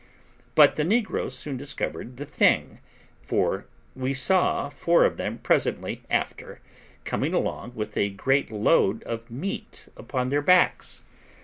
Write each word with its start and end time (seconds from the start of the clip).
But 0.55 0.77
the 0.77 0.83
negroes 0.83 1.37
soon 1.37 1.57
discovered 1.57 2.17
the 2.17 2.25
thing, 2.25 2.79
for 3.21 3.67
we 3.95 4.15
saw 4.15 4.67
four 4.69 5.05
of 5.05 5.17
them 5.17 5.37
presently 5.37 6.01
after 6.09 6.59
coming 7.03 7.35
along 7.35 7.75
with 7.75 7.95
a 7.95 8.09
great 8.09 8.51
load 8.51 9.03
of 9.03 9.29
meat 9.29 9.89
upon 9.95 10.29
their 10.29 10.41
backs. 10.41 11.03